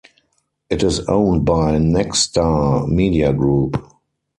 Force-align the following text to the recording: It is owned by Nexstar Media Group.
It 0.71 0.81
is 0.81 1.01
owned 1.07 1.45
by 1.45 1.73
Nexstar 1.75 2.87
Media 2.89 3.31
Group. 3.33 3.85